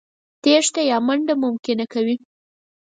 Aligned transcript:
تېښته 0.41 0.81
يا 0.89 0.97
منډه 1.07 1.33
ممکنه 1.43 1.85
کوي. 1.93 2.15